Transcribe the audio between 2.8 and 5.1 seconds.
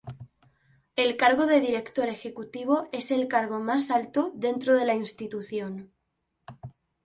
es el cargo más alto dentro de la